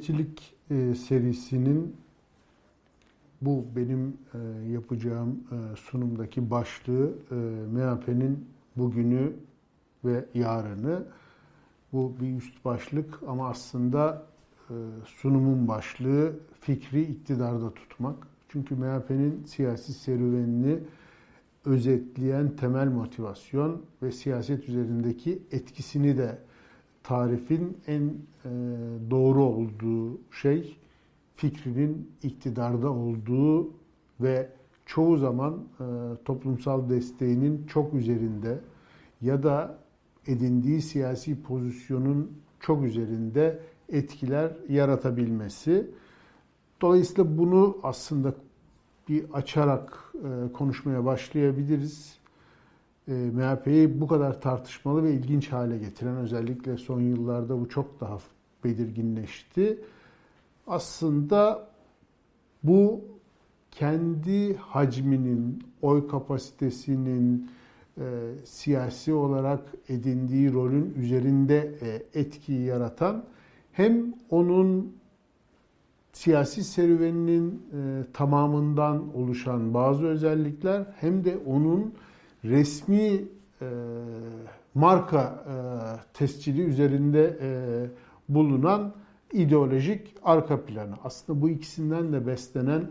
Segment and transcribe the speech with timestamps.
[0.00, 1.96] Milliyetçilik e, serisinin
[3.40, 7.34] bu benim e, yapacağım e, sunumdaki başlığı e,
[7.72, 8.46] MHP'nin
[8.76, 9.32] bugünü
[10.04, 11.04] ve yarını.
[11.92, 14.26] Bu bir üst başlık ama aslında
[15.04, 18.26] sunumun başlığı fikri iktidarda tutmak.
[18.48, 20.78] Çünkü MHP'nin siyasi serüvenini
[21.64, 26.38] özetleyen temel motivasyon ve siyaset üzerindeki etkisini de
[27.02, 28.50] tarifin en e,
[29.10, 30.76] doğru olduğu şey
[31.36, 33.70] fikrinin iktidarda olduğu
[34.20, 34.48] ve
[34.86, 35.84] çoğu zaman e,
[36.24, 38.60] toplumsal desteğinin çok üzerinde
[39.22, 39.78] ya da
[40.26, 45.90] edindiği siyasi pozisyonun çok üzerinde etkiler yaratabilmesi.
[46.80, 48.34] Dolayısıyla bunu aslında
[49.08, 52.19] bir açarak e, konuşmaya başlayabiliriz.
[53.08, 58.18] E, MHP'yi bu kadar tartışmalı ve ilginç hale getiren özellikle son yıllarda bu çok daha
[58.64, 59.78] belirginleşti.
[60.66, 61.68] Aslında
[62.62, 63.04] bu
[63.70, 67.50] kendi hacminin, oy kapasitesinin
[67.98, 68.04] e,
[68.44, 73.24] siyasi olarak edindiği rolün üzerinde e, etkiyi yaratan
[73.72, 74.92] hem onun
[76.12, 81.94] siyasi serüveninin e, tamamından oluşan bazı özellikler hem de onun
[82.44, 83.24] resmi
[83.62, 83.66] e,
[84.74, 85.54] marka e,
[86.14, 87.50] tescili üzerinde e,
[88.28, 88.92] bulunan
[89.32, 90.94] ideolojik arka planı.
[91.04, 92.82] Aslında bu ikisinden de beslenen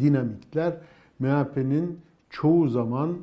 [0.00, 0.76] dinamikler
[1.18, 1.98] MHP'nin
[2.30, 3.18] çoğu zaman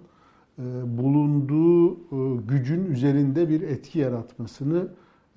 [0.59, 0.63] e,
[0.97, 4.87] bulunduğu e, gücün üzerinde bir etki yaratmasını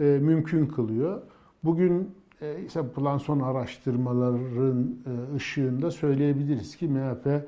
[0.01, 1.23] e, mümkün kılıyor.
[1.65, 2.11] Bugün
[2.41, 7.47] e, yapılan son araştırmaların e, ışığında söyleyebiliriz ki MHP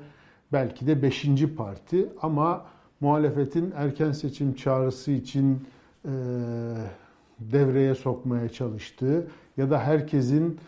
[0.53, 2.65] belki de beşinci parti ama
[2.99, 5.63] muhalefetin erken seçim çağrısı için
[6.05, 6.11] e,
[7.39, 10.59] devreye sokmaya çalıştığı ya da herkesin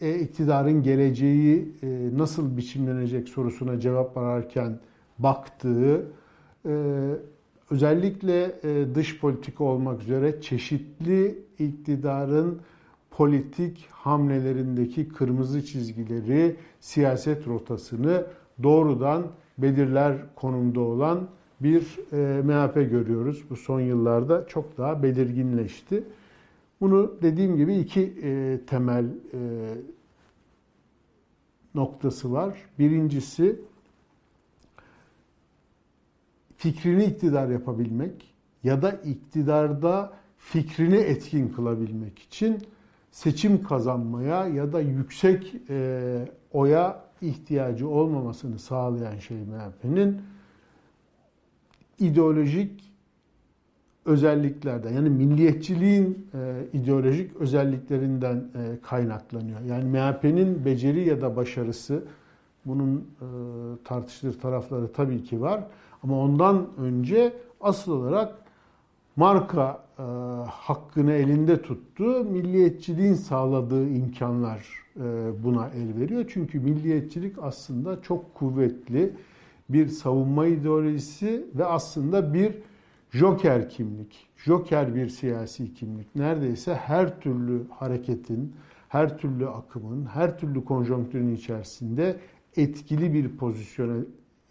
[0.00, 4.78] e, iktidarın geleceği e, nasıl biçimlenecek sorusuna cevap ararken
[5.18, 6.06] baktığı
[6.66, 6.72] e,
[7.70, 12.60] özellikle e, dış politika olmak üzere çeşitli iktidarın
[13.10, 18.24] politik hamlelerindeki kırmızı çizgileri, siyaset rotasını
[18.62, 19.26] doğrudan
[19.58, 21.28] belirler konumda olan
[21.60, 23.44] bir e, MHP görüyoruz.
[23.50, 26.04] Bu son yıllarda çok daha belirginleşti.
[26.80, 29.40] Bunu dediğim gibi iki e, temel e,
[31.74, 32.58] noktası var.
[32.78, 33.60] Birincisi
[36.56, 38.34] fikrini iktidar yapabilmek
[38.64, 42.58] ya da iktidarda fikrini etkin kılabilmek için
[43.10, 50.20] seçim kazanmaya ya da yüksek e, oya ihtiyacı olmamasını sağlayan şey MHP'nin
[51.98, 52.92] ideolojik
[54.04, 59.60] özelliklerden yani milliyetçiliğin e, ideolojik özelliklerinden e, kaynaklanıyor.
[59.60, 62.04] Yani MHP'nin beceri ya da başarısı
[62.64, 63.26] bunun e,
[63.84, 65.64] tartışılır tarafları tabii ki var
[66.02, 68.34] ama ondan önce asıl olarak
[69.16, 70.02] marka e,
[70.50, 72.24] hakkını elinde tuttu.
[72.24, 74.85] Milliyetçiliğin sağladığı imkanlar
[75.42, 76.24] buna el veriyor.
[76.28, 79.12] Çünkü milliyetçilik aslında çok kuvvetli
[79.68, 82.54] bir savunma ideolojisi ve aslında bir
[83.10, 86.14] joker kimlik, joker bir siyasi kimlik.
[86.14, 88.54] Neredeyse her türlü hareketin,
[88.88, 92.16] her türlü akımın, her türlü konjonktürün içerisinde
[92.56, 93.96] etkili bir pozisyona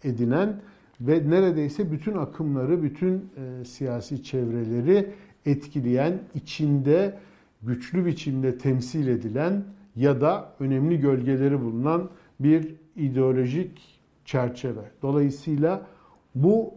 [0.04, 0.60] edinen
[1.00, 5.10] ve neredeyse bütün akımları, bütün e, siyasi çevreleri
[5.46, 7.18] etkileyen, içinde
[7.62, 9.64] güçlü biçimde temsil edilen
[9.96, 12.10] ya da önemli gölgeleri bulunan
[12.40, 14.90] bir ideolojik çerçeve.
[15.02, 15.86] Dolayısıyla
[16.34, 16.74] bu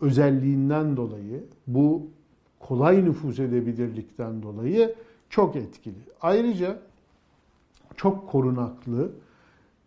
[0.00, 2.06] özelliğinden dolayı, bu
[2.60, 4.94] kolay nüfuz edebilirlikten dolayı
[5.30, 5.94] çok etkili.
[6.20, 6.78] Ayrıca
[7.96, 9.12] çok korunaklı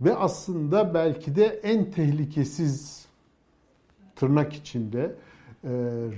[0.02, 3.06] ve aslında belki de en tehlikesiz
[4.16, 5.16] tırnak içinde
[5.64, 5.70] e,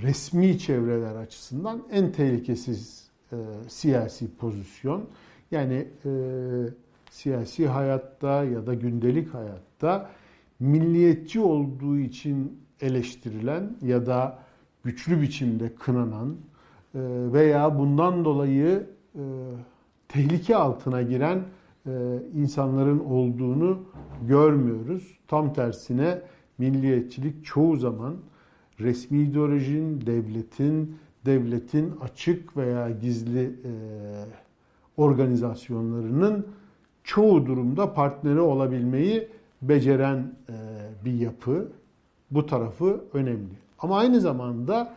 [0.02, 3.36] resmi çevreler açısından en tehlikesiz e,
[3.68, 5.04] siyasi pozisyon.
[5.50, 6.10] Yani e,
[7.10, 10.10] siyasi hayatta ya da gündelik hayatta
[10.60, 14.38] milliyetçi olduğu için eleştirilen ya da
[14.84, 16.28] güçlü biçimde kınanan
[16.94, 16.98] e,
[17.32, 19.22] veya bundan dolayı e,
[20.08, 21.42] tehlike altına giren
[21.86, 23.78] e, insanların olduğunu
[24.22, 25.18] görmüyoruz.
[25.28, 26.20] Tam tersine
[26.58, 28.16] milliyetçilik çoğu zaman
[28.80, 30.96] resmi ideolojinin, devletin,
[31.26, 33.72] devletin açık veya gizli e,
[34.96, 36.46] organizasyonlarının
[37.04, 39.28] çoğu durumda partneri olabilmeyi
[39.62, 40.54] beceren e,
[41.04, 41.68] bir yapı.
[42.30, 43.58] Bu tarafı önemli.
[43.78, 44.94] Ama aynı zamanda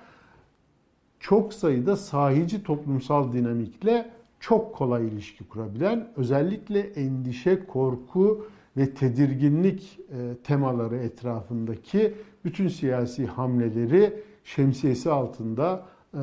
[1.19, 4.09] çok sayıda sahici toplumsal dinamikle
[4.39, 8.47] çok kolay ilişki kurabilen, özellikle endişe, korku
[8.77, 12.13] ve tedirginlik e, temaları etrafındaki
[12.45, 14.13] bütün siyasi hamleleri
[14.43, 16.21] şemsiyesi altında e,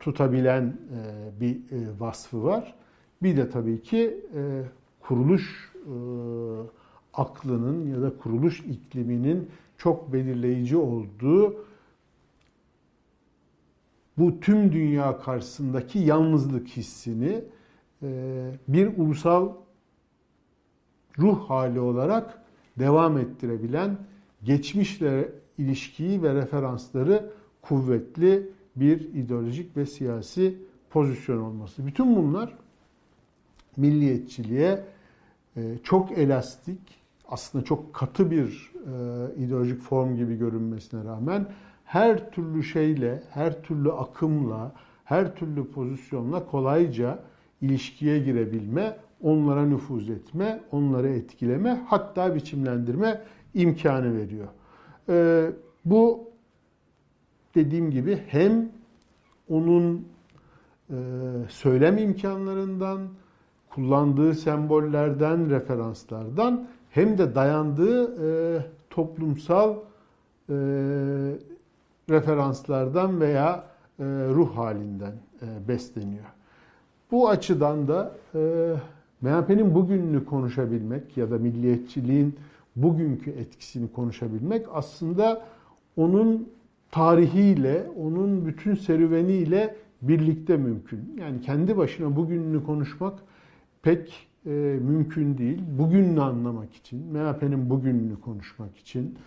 [0.00, 0.76] tutabilen
[1.40, 1.58] bir
[1.98, 2.74] vasfı var.
[3.22, 4.26] Bir de tabii ki
[5.00, 5.72] kuruluş
[7.14, 11.64] aklının ya da kuruluş ikliminin çok belirleyici olduğu
[14.18, 17.44] bu tüm dünya karşısındaki yalnızlık hissini
[18.68, 19.52] bir ulusal
[21.18, 22.42] ruh hali olarak
[22.78, 23.98] devam ettirebilen
[24.42, 27.30] geçmişle ilişkiyi ve referansları
[27.62, 30.58] kuvvetli bir ideolojik ve siyasi
[30.90, 31.86] pozisyon olması.
[31.86, 32.54] Bütün bunlar
[33.76, 34.84] milliyetçiliğe
[35.56, 36.80] e, çok elastik,
[37.28, 41.46] aslında çok katı bir e, ideolojik form gibi görünmesine rağmen
[41.84, 44.72] her türlü şeyle, her türlü akımla,
[45.04, 47.18] her türlü pozisyonla kolayca
[47.60, 53.20] ilişkiye girebilme onlara nüfuz etme, onları etkileme, hatta biçimlendirme
[53.54, 54.48] imkanı veriyor.
[55.08, 55.50] Ee,
[55.84, 56.30] bu
[57.54, 58.68] dediğim gibi hem
[59.48, 60.08] onun
[60.90, 60.96] e,
[61.48, 63.08] söylem imkanlarından,
[63.74, 68.60] kullandığı sembollerden, referanslardan hem de dayandığı e,
[68.90, 70.54] toplumsal e,
[72.10, 73.64] referanslardan veya
[73.98, 75.12] e, ruh halinden
[75.42, 76.24] e, besleniyor.
[77.10, 78.74] Bu açıdan da e,
[79.20, 82.36] MHP'nin bugününü konuşabilmek ya da milliyetçiliğin
[82.76, 85.42] bugünkü etkisini konuşabilmek aslında
[85.96, 86.48] onun
[86.90, 91.16] tarihiyle, onun bütün serüveniyle birlikte mümkün.
[91.20, 93.14] Yani kendi başına bugününü konuşmak
[93.84, 94.50] pek e,
[94.80, 95.62] mümkün değil.
[95.78, 99.18] Bugününü anlamak için, MHP'nin bugününü konuşmak için,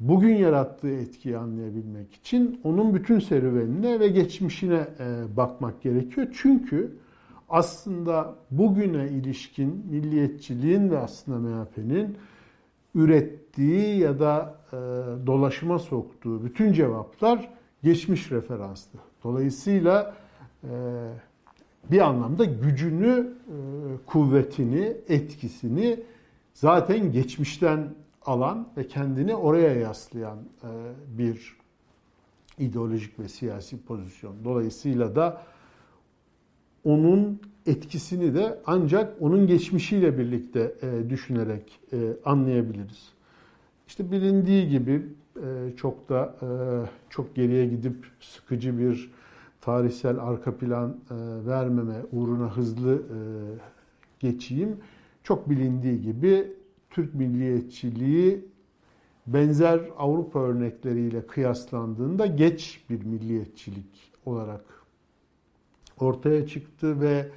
[0.00, 6.26] bugün yarattığı etkiyi anlayabilmek için onun bütün serüvenine ve geçmişine e, bakmak gerekiyor.
[6.32, 6.96] Çünkü
[7.48, 12.16] aslında bugüne ilişkin milliyetçiliğin ve aslında MHP'nin
[12.94, 14.76] ürettiği ya da e,
[15.26, 17.50] dolaşıma soktuğu bütün cevaplar
[17.82, 18.98] geçmiş referanslı.
[19.24, 20.14] Dolayısıyla
[20.64, 20.70] e,
[21.90, 23.56] bir anlamda gücünü, e,
[24.06, 26.00] kuvvetini, etkisini
[26.54, 30.68] zaten geçmişten alan ve kendini oraya yaslayan e,
[31.18, 31.56] bir
[32.58, 34.34] ideolojik ve siyasi pozisyon.
[34.44, 35.42] Dolayısıyla da
[36.84, 41.80] onun etkisini de ancak onun geçmişiyle birlikte e, düşünerek
[42.24, 43.08] anlayabiliriz.
[43.88, 45.06] İşte bilindiği gibi
[45.76, 46.34] çok da
[47.10, 49.10] çok geriye gidip sıkıcı bir
[49.64, 51.14] tarihsel arka plan e,
[51.46, 53.18] vermeme uğruna hızlı e,
[54.20, 54.76] geçeyim.
[55.22, 56.52] Çok bilindiği gibi
[56.90, 58.44] Türk milliyetçiliği
[59.26, 64.64] benzer Avrupa örnekleriyle kıyaslandığında geç bir milliyetçilik olarak
[66.00, 67.28] ortaya çıktı ve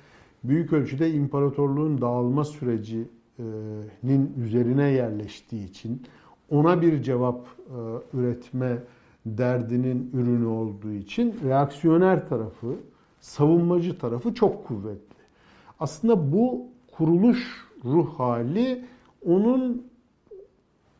[0.43, 6.01] büyük ölçüde imparatorluğun dağılma sürecinin üzerine yerleştiği için
[6.49, 8.77] ona bir cevap e, üretme
[9.37, 12.75] derdinin ürünü olduğu için reaksiyoner tarafı,
[13.19, 15.17] savunmacı tarafı çok kuvvetli.
[15.79, 18.85] Aslında bu kuruluş ruh hali
[19.25, 19.87] onun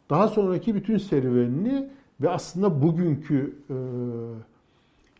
[0.09, 1.89] daha sonraki bütün serüvenini
[2.21, 3.75] ve aslında bugünkü e,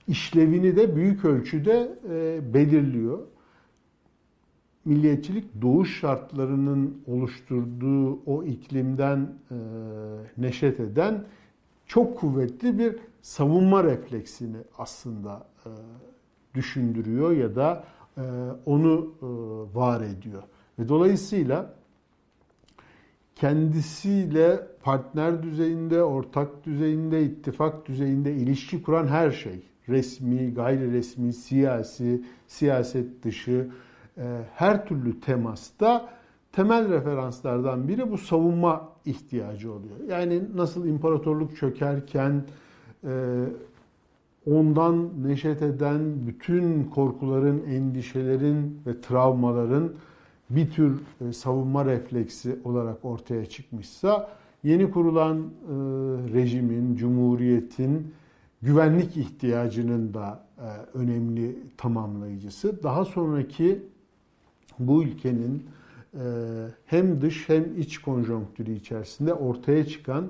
[0.07, 3.19] işlevini de büyük ölçüde e, belirliyor.
[4.85, 9.19] Milliyetçilik doğuş şartlarının oluşturduğu o iklimden
[9.51, 9.55] e,
[10.37, 11.23] neşet eden
[11.87, 15.69] çok kuvvetli bir savunma refleksini aslında e,
[16.55, 17.83] düşündürüyor ya da
[18.17, 18.21] e,
[18.65, 19.25] onu e,
[19.75, 20.43] var ediyor.
[20.79, 21.73] Ve dolayısıyla
[23.35, 32.23] kendisiyle partner düzeyinde, ortak düzeyinde, ittifak düzeyinde ilişki kuran her şey, resmi, gayri resmi, siyasi,
[32.47, 33.69] siyaset dışı
[34.17, 36.09] e, her türlü temasta
[36.51, 39.95] temel referanslardan biri bu savunma ihtiyacı oluyor.
[40.09, 42.43] Yani nasıl imparatorluk çökerken
[43.03, 43.43] e,
[44.45, 49.91] ondan neşet eden bütün korkuların, endişelerin ve travmaların
[50.49, 54.29] bir tür e, savunma refleksi olarak ortaya çıkmışsa
[54.63, 55.43] yeni kurulan
[56.33, 58.13] rejimin, cumhuriyetin
[58.61, 62.83] güvenlik ihtiyacının da e, önemli tamamlayıcısı.
[62.83, 63.83] Daha sonraki
[64.79, 65.76] bu ülkenin e,
[66.85, 70.27] hem dış hem iç konjonktürü içerisinde ortaya çıkan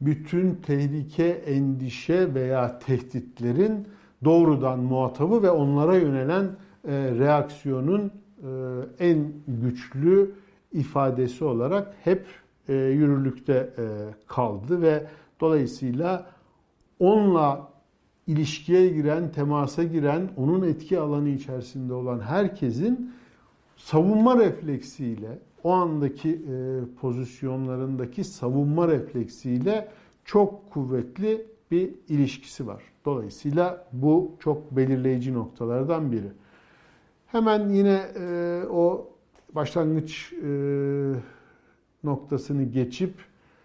[0.00, 3.86] bütün tehlike, endişe veya tehditlerin
[4.24, 8.12] doğrudan muhatabı ve onlara yönelen e, reaksiyonun
[8.98, 10.34] en güçlü
[10.72, 12.26] ifadesi olarak hep
[12.68, 13.70] yürürlükte
[14.26, 15.06] kaldı ve
[15.40, 16.26] dolayısıyla
[16.98, 17.72] onunla
[18.26, 23.12] ilişkiye giren, temasa giren, onun etki alanı içerisinde olan herkesin
[23.76, 29.88] savunma refleksiyle, o andaki e, pozisyonlarındaki savunma refleksiyle
[30.24, 32.82] çok kuvvetli bir ilişkisi var.
[33.04, 36.28] Dolayısıyla bu çok belirleyici noktalardan biri.
[37.26, 39.10] Hemen yine e, o
[39.54, 40.48] başlangıç e,
[42.04, 43.14] noktasını geçip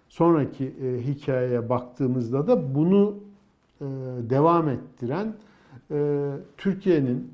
[0.10, 3.18] sonraki e, hikayeye baktığımızda da bunu
[3.82, 3.86] e,
[4.30, 5.34] devam ettiren
[5.92, 7.34] e, Türkiye'nin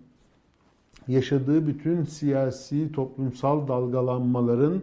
[1.08, 4.82] yaşadığı bütün siyasi, toplumsal dalgalanmaların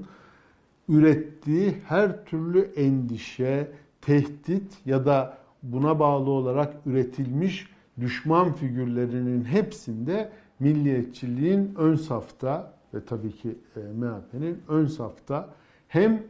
[0.89, 3.69] ürettiği her türlü endişe,
[4.01, 7.69] tehdit ya da buna bağlı olarak üretilmiş
[8.01, 15.49] düşman figürlerinin hepsinde milliyetçiliğin ön safta ve tabii ki e, MHP'nin ön safta
[15.89, 16.23] hem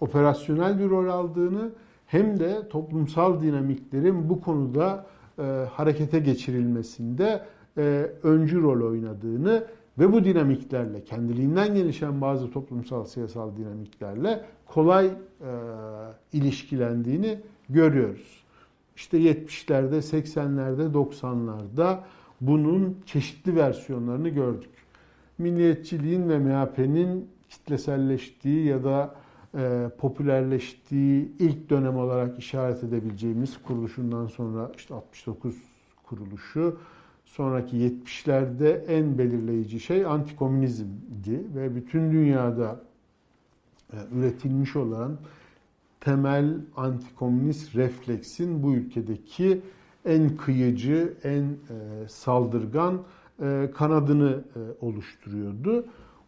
[0.00, 1.70] operasyonel bir rol aldığını
[2.06, 5.06] hem de toplumsal dinamiklerin bu konuda
[5.38, 7.42] e, harekete geçirilmesinde
[7.78, 9.64] e, öncü rol oynadığını
[9.98, 15.12] ve bu dinamiklerle, kendiliğinden gelişen bazı toplumsal siyasal dinamiklerle kolay e,
[16.32, 18.44] ilişkilendiğini görüyoruz.
[18.96, 21.98] İşte 70'lerde, 80'lerde, 90'larda
[22.40, 24.70] bunun çeşitli versiyonlarını gördük.
[25.38, 29.14] Milliyetçiliğin ve MHP'nin kitleselleştiği ya da
[29.54, 35.54] e, popülerleştiği ilk dönem olarak işaret edebileceğimiz kuruluşundan sonra işte 69
[36.06, 36.78] kuruluşu
[37.36, 42.80] sonraki 70'lerde en belirleyici şey antikomünizmdi ve bütün dünyada
[43.92, 45.18] e, üretilmiş olan
[46.00, 49.60] temel antikomünist refleksin bu ülkedeki
[50.04, 53.02] en kıyıcı, en e, saldırgan
[53.42, 54.44] e, kanadını
[54.80, 55.86] oluşturuyordu.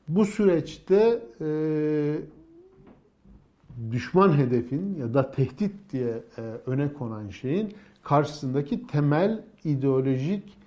[0.09, 1.23] Bu süreçte
[3.91, 6.23] düşman hedefin ya da tehdit diye
[6.67, 7.73] öne konan şeyin
[8.03, 10.59] karşısındaki temel ideolojik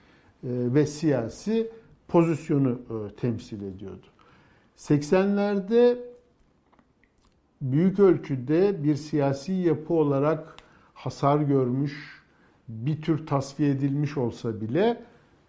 [0.44, 1.72] ve siyasi
[2.08, 4.06] pozisyonu e, temsil ediyordu.
[4.78, 5.98] 80'lerde
[7.62, 10.56] büyük ölçüde bir siyasi yapı olarak
[10.94, 12.22] hasar görmüş,
[12.68, 15.02] bir tür tasfiye edilmiş olsa bile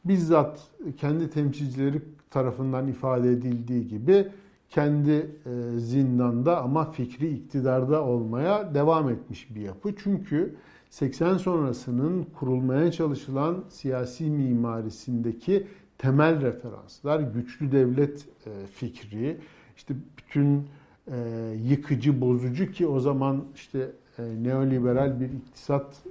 [0.04, 0.60] bizzat
[0.96, 4.28] kendi temsilcileri tarafından ifade edildiği gibi
[4.70, 9.96] kendi e, zindanda ama fikri iktidarda olmaya devam etmiş bir yapı.
[9.96, 10.54] Çünkü
[10.92, 15.66] 80 sonrasının kurulmaya çalışılan siyasi mimarisindeki
[15.98, 19.36] temel referanslar, güçlü devlet e, fikri,
[19.76, 20.68] işte bütün
[21.12, 21.16] e,
[21.64, 26.02] yıkıcı, bozucu ki o zaman işte e, neoliberal bir iktisat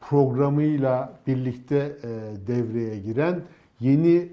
[0.00, 1.96] programıyla birlikte
[2.46, 3.42] devreye giren
[3.80, 4.28] yeni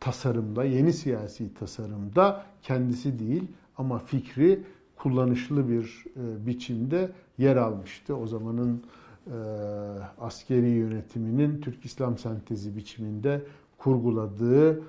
[0.00, 3.42] tasarımda, yeni siyasi tasarımda kendisi değil
[3.78, 4.62] ama fikri
[4.96, 6.04] kullanışlı bir
[6.46, 8.16] biçimde yer almıştı.
[8.16, 8.82] O zamanın
[9.26, 9.36] e,
[10.20, 13.42] askeri yönetiminin Türk İslam sentezi biçiminde
[13.78, 14.82] kurguladığı e,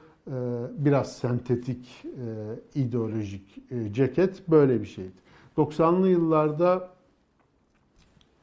[0.78, 5.22] biraz sentetik e, ideolojik e, ceket böyle bir şeydi.
[5.58, 6.90] 90'lı yıllarda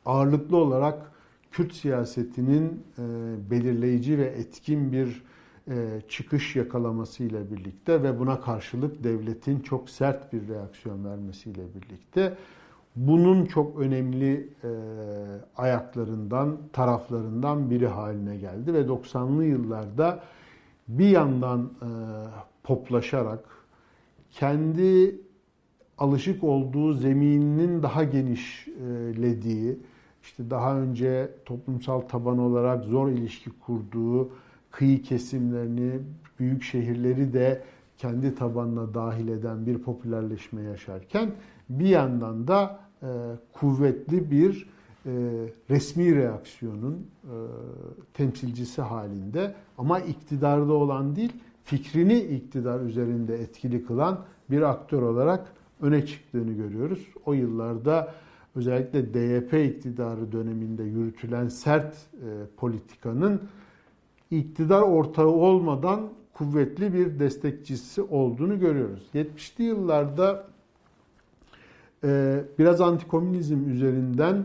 [0.06, 1.12] ağırlıklı olarak
[1.50, 3.02] Kürt siyasetinin e,
[3.50, 5.22] belirleyici ve etkin bir
[5.70, 12.36] e, çıkış yakalamasıyla birlikte ve buna karşılık devletin çok sert bir reaksiyon vermesiyle birlikte
[12.98, 14.68] bunun çok önemli e,
[15.56, 20.20] ayaklarından, taraflarından biri haline geldi ve 90'lı yıllarda
[20.88, 21.88] bir yandan e,
[22.62, 23.44] poplaşarak
[24.30, 25.20] kendi
[25.98, 29.78] alışık olduğu zemininin daha genişlediği,
[30.22, 34.30] işte daha önce toplumsal taban olarak zor ilişki kurduğu
[34.70, 36.00] kıyı kesimlerini,
[36.38, 37.62] büyük şehirleri de
[37.98, 41.30] kendi tabanına dahil eden bir popülerleşme yaşarken
[41.68, 43.06] bir yandan da e,
[43.52, 44.68] kuvvetli bir
[45.06, 45.10] e,
[45.70, 47.34] resmi reaksiyonun e,
[48.14, 51.32] temsilcisi halinde ama iktidarda olan değil,
[51.64, 57.06] fikrini iktidar üzerinde etkili kılan bir aktör olarak öne çıktığını görüyoruz.
[57.26, 58.14] O yıllarda
[58.56, 61.96] özellikle DYP iktidarı döneminde yürütülen sert
[62.56, 63.40] politikanın
[64.30, 69.02] iktidar ortağı olmadan kuvvetli bir destekçisi olduğunu görüyoruz.
[69.14, 70.57] 70'li yıllarda e,
[72.58, 74.44] biraz antikomünizm üzerinden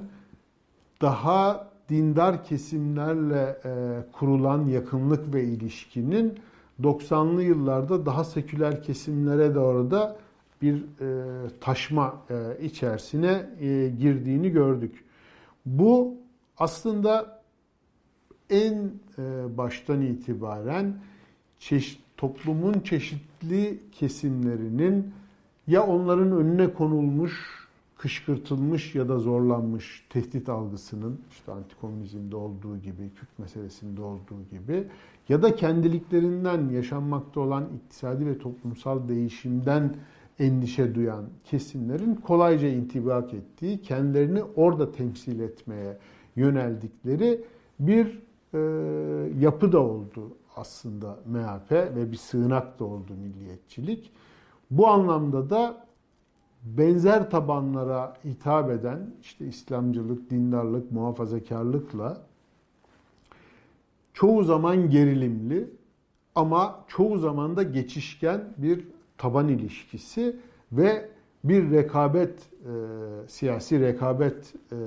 [1.02, 6.40] daha dindar kesimlerle e, kurulan yakınlık ve ilişkinin
[6.82, 10.18] 90'lı yıllarda daha seküler kesimlere doğru da
[10.62, 11.16] bir e,
[11.62, 13.50] taşma e, içerisine
[14.00, 15.04] girdiğini gördük.
[15.66, 16.16] Bu
[16.58, 17.44] aslında
[18.50, 18.92] en
[19.58, 20.96] baştan itibaren
[22.18, 25.14] toplumun çeşitli kesimlerinin
[25.68, 27.68] ya onların önüne konulmuş,
[27.98, 34.88] kışkırtılmış ya da zorlanmış tehdit algısının işte antikomünizmde olduğu gibi, Kürt meselesinde olduğu gibi
[35.30, 39.96] ya da kendiliklerinden yaşanmakta olan iktisadi ve toplumsal değişimden
[40.40, 45.98] endişe duyan kesimlerin kolayca intibak ettiği, kendilerini orada temsil etmeye
[46.36, 47.44] yöneldikleri
[47.80, 48.20] bir
[48.54, 48.60] e,
[49.40, 54.12] yapı da oldu aslında MHP ve bir sığınak da oldu milliyetçilik.
[54.72, 55.86] Bu anlamda da
[56.64, 62.22] benzer tabanlara hitap eden işte İslamcılık, dindarlık, muhafazakarlıkla
[64.14, 65.70] çoğu zaman gerilimli
[66.36, 70.36] ama çoğu zaman da geçişken bir taban ilişkisi
[70.72, 71.10] ve
[71.44, 72.74] bir rekabet, e,
[73.28, 74.78] siyasi rekabet e,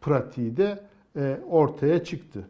[0.00, 0.80] pratiği de
[1.16, 2.48] e, ortaya çıktı.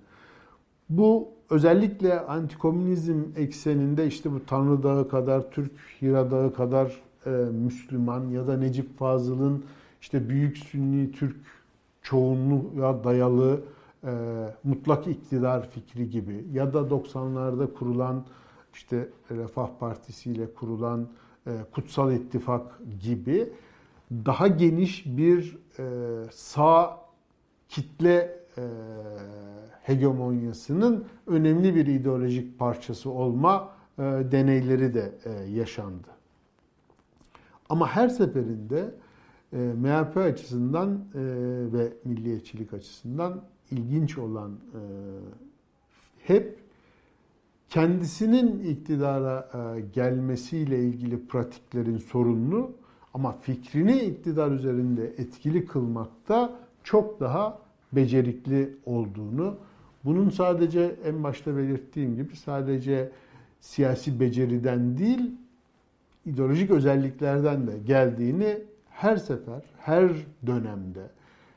[0.88, 5.72] Bu özellikle antikomünizm ekseninde işte bu Tanrı Dağı kadar, Türk
[6.02, 9.64] Hira Dağı kadar e, Müslüman ya da Necip Fazıl'ın
[10.00, 11.36] işte büyük Sünni Türk
[12.02, 13.60] çoğunluğa dayalı
[14.04, 14.12] e,
[14.64, 18.24] mutlak iktidar fikri gibi ya da 90'larda kurulan
[18.74, 21.08] işte Refah Partisi ile kurulan
[21.46, 23.48] e, Kutsal İttifak gibi
[24.10, 25.84] daha geniş bir e,
[26.30, 27.00] sağ
[27.68, 28.62] kitle e,
[29.82, 36.08] hegemonyasının önemli bir ideolojik parçası olma e, deneyleri de e, yaşandı.
[37.68, 38.94] Ama her seferinde
[39.52, 41.04] MHP açısından
[41.72, 44.52] ve milliyetçilik açısından ilginç olan
[46.22, 46.58] hep
[47.68, 49.48] kendisinin iktidara
[49.92, 52.70] gelmesiyle ilgili pratiklerin sorunlu
[53.14, 56.52] ama fikrini iktidar üzerinde etkili kılmakta
[56.84, 57.65] çok daha
[57.96, 59.56] becerikli olduğunu,
[60.04, 63.10] bunun sadece en başta belirttiğim gibi sadece
[63.60, 65.30] siyasi beceriden değil,
[66.26, 68.58] ideolojik özelliklerden de geldiğini
[68.90, 70.12] her sefer, her
[70.46, 71.10] dönemde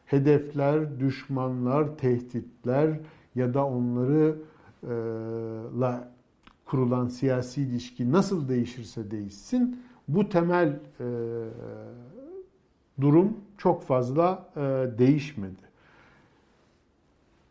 [0.05, 2.99] hedefler, düşmanlar, tehditler
[3.35, 4.35] ya da onları
[4.83, 4.89] e,
[5.79, 6.11] la
[6.65, 10.67] kurulan siyasi ilişki nasıl değişirse değişsin bu temel
[10.99, 11.05] e,
[13.01, 14.59] durum çok fazla e,
[14.97, 15.68] değişmedi.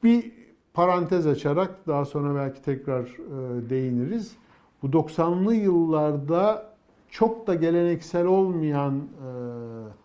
[0.02, 0.32] Bir
[0.74, 4.37] parantez açarak daha sonra belki tekrar e, değiniriz.
[4.82, 6.72] Bu 90'lı yıllarda
[7.11, 9.30] çok da geleneksel olmayan e,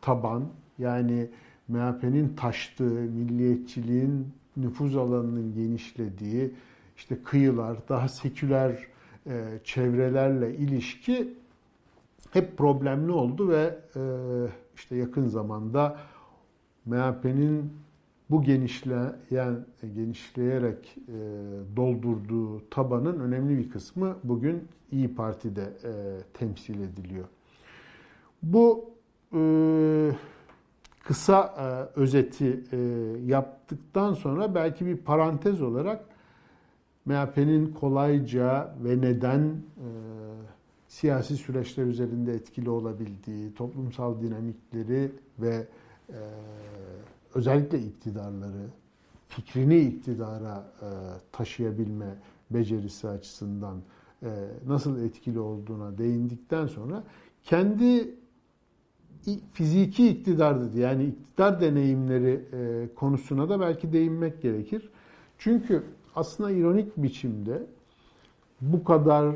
[0.02, 0.44] taban
[0.80, 1.30] yani
[1.68, 4.28] MHP'nin taştığı, milliyetçiliğin
[4.58, 6.54] nüfuz alanının genişlediği,
[6.98, 8.88] işte kıyılar, daha seküler
[9.28, 11.34] e, çevrelerle ilişki
[12.32, 14.02] hep problemli oldu ve e,
[14.76, 15.98] işte yakın zamanda
[16.86, 17.74] MHP'nin
[18.34, 19.66] bu genişleyen,
[19.96, 21.14] genişleyerek e,
[21.76, 25.92] doldurduğu tabanın önemli bir kısmı bugün İyi Parti'de e,
[26.34, 27.26] temsil ediliyor.
[28.44, 28.90] Bu
[29.34, 29.42] e,
[31.04, 32.78] kısa e, özeti e,
[33.26, 36.06] yaptıktan sonra belki bir parantez olarak
[37.06, 39.88] MHP'nin kolayca ve neden e,
[40.88, 45.68] siyasi süreçler üzerinde etkili olabildiği, toplumsal dinamikleri ve
[46.10, 46.20] e,
[47.36, 48.68] özellikle iktidarları
[49.28, 50.88] fikrini iktidara e,
[51.32, 52.16] taşıyabilme
[52.52, 53.78] becerisi açısından
[54.24, 54.30] e,
[54.68, 57.04] nasıl etkili olduğuna değindikten sonra
[57.44, 58.16] kendi
[59.54, 60.80] fiziki iktidar dedi.
[60.80, 64.90] Yani iktidar deneyimleri e, konusuna da belki değinmek gerekir.
[65.38, 65.84] Çünkü
[66.16, 67.64] aslında ironik biçimde
[68.62, 69.36] bu kadar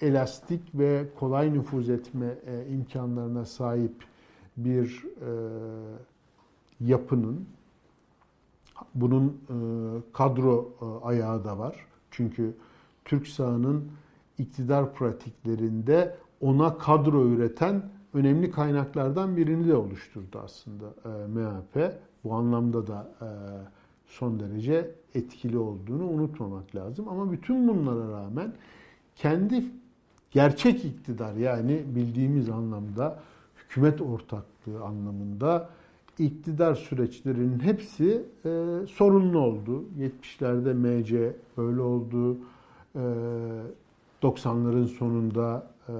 [0.00, 2.34] elastik ve kolay nüfuz etme
[2.70, 3.94] imkanlarına sahip
[4.56, 5.30] bir e,
[6.80, 7.46] yapının
[8.94, 9.56] bunun e,
[10.12, 11.76] kadro e, ayağı da var.
[12.10, 12.54] Çünkü
[13.04, 13.88] Türk sahanın
[14.38, 17.82] iktidar pratiklerinde ona kadro üreten
[18.14, 21.92] önemli kaynaklardan birini de oluşturdu aslında e, MHP.
[22.24, 23.28] Bu anlamda da e,
[24.06, 27.08] son derece etkili olduğunu unutmamak lazım.
[27.08, 28.52] Ama bütün bunlara rağmen
[29.16, 29.64] kendi
[30.30, 33.20] gerçek iktidar yani bildiğimiz anlamda
[33.72, 35.68] hükümet ortaklığı anlamında
[36.18, 38.48] iktidar süreçlerinin hepsi e,
[38.86, 39.84] sorunlu oldu.
[39.98, 42.38] 70'lerde MC böyle oldu.
[42.94, 43.02] E,
[44.22, 45.92] 90'ların sonunda e,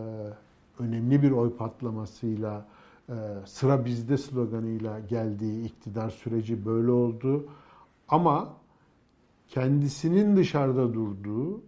[0.78, 2.66] önemli bir oy patlamasıyla
[3.08, 7.44] e, sıra bizde sloganıyla geldiği iktidar süreci böyle oldu.
[8.08, 8.52] Ama
[9.48, 11.60] kendisinin dışarıda durduğu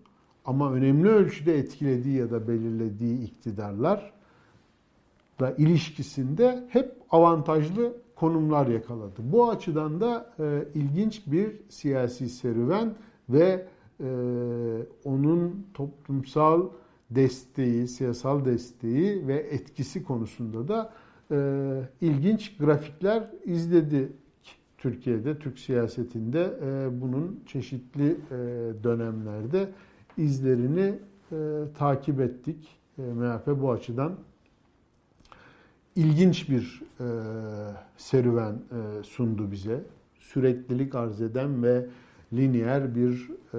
[0.45, 4.14] ama önemli ölçüde etkilediği ya da belirlediği iktidarlar
[5.45, 9.21] da ilişkisinde hep avantajlı konumlar yakaladı.
[9.23, 12.95] Bu açıdan da e, ilginç bir siyasi serüven
[13.29, 13.67] ve
[14.01, 14.07] e,
[15.05, 16.69] onun toplumsal
[17.11, 20.93] desteği, siyasal desteği ve etkisi konusunda da
[21.31, 24.13] e, ilginç grafikler izledi
[24.79, 28.37] Türkiye'de, Türk siyasetinde e, bunun çeşitli e,
[28.85, 29.69] dönemlerde
[30.19, 30.99] izlerini
[31.33, 31.37] e,
[31.79, 32.69] takip ettik.
[32.99, 34.17] E, MHP bu açıdan
[35.97, 37.07] ilginç bir e,
[37.97, 39.83] serüven e, sundu bize.
[40.19, 41.87] Süreklilik arz eden ve
[42.33, 43.59] lineer bir e,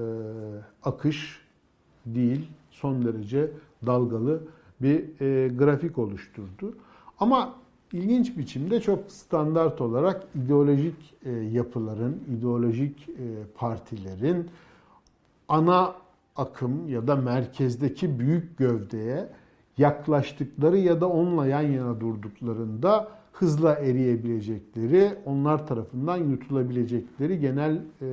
[0.83, 1.41] akış
[2.05, 3.51] değil, son derece
[3.85, 4.43] dalgalı
[4.81, 6.77] bir e, grafik oluşturdu.
[7.19, 7.55] Ama
[7.93, 13.13] ilginç biçimde çok standart olarak ideolojik e, yapıların, ideolojik e,
[13.57, 14.49] partilerin
[15.47, 15.95] ana
[16.35, 19.29] akım ya da merkezdeki büyük gövdeye
[19.77, 28.07] yaklaştıkları ya da onunla yan yana durduklarında hızla eriyebilecekleri, onlar tarafından yutulabilecekleri genel e,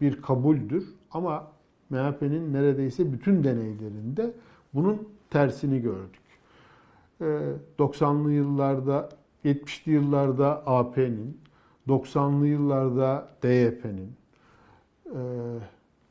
[0.00, 0.84] bir kabuldür.
[1.10, 1.46] Ama
[1.90, 4.32] MHP'nin neredeyse bütün deneylerinde
[4.74, 6.24] bunun tersini gördük.
[7.78, 9.08] 90'lı yıllarda,
[9.44, 11.38] 70'li yıllarda AP'nin,
[11.88, 14.12] 90'lı yıllarda DYP'nin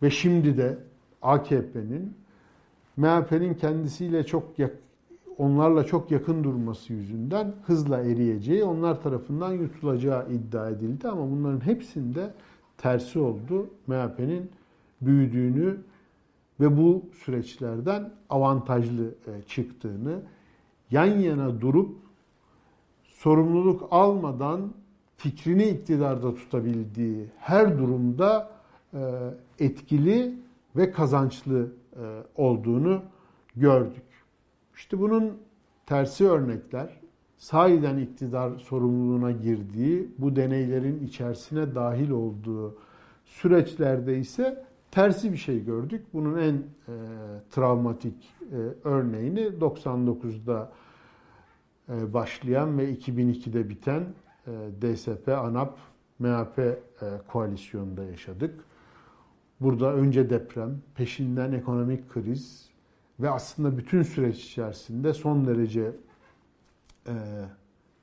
[0.02, 0.78] ve şimdi de
[1.22, 2.18] AKP'nin
[2.98, 4.44] MHP'nin kendisiyle çok
[5.38, 12.34] onlarla çok yakın durması yüzünden hızla eriyeceği, onlar tarafından yutulacağı iddia edildi ama bunların hepsinde
[12.78, 13.70] tersi oldu.
[13.88, 14.52] MHP'nin
[15.02, 15.78] büyüdüğünü
[16.60, 20.20] ve bu süreçlerden avantajlı e, çıktığını,
[20.92, 21.98] yan yana durup
[23.04, 24.74] sorumluluk almadan
[25.18, 28.50] fikrini iktidarda tutabildiği her durumda
[28.94, 29.00] e,
[29.60, 30.36] etkili
[30.76, 31.68] ve kazançlı
[32.36, 33.02] olduğunu
[33.56, 34.04] gördük.
[34.76, 35.38] İşte bunun
[35.86, 37.00] tersi örnekler
[37.38, 42.78] sahiden iktidar sorumluluğuna girdiği, bu deneylerin içerisine dahil olduğu
[43.26, 46.06] süreçlerde ise tersi bir şey gördük.
[46.14, 46.64] Bunun en e,
[47.52, 50.72] travmatik e, örneğini 99'da
[51.90, 54.04] e, başlayan ve 2002'de biten
[54.48, 54.52] e,
[54.82, 55.78] DSP, ANAP,
[56.20, 56.78] MHP e,
[57.28, 58.66] koalisyonunda yaşadık.
[59.64, 62.70] Burada önce deprem, peşinden ekonomik kriz
[63.20, 65.92] ve aslında bütün süreç içerisinde son derece
[67.08, 67.14] e,